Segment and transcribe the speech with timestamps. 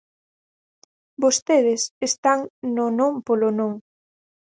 [1.23, 2.39] Vostedes están
[2.75, 3.71] no non polo non.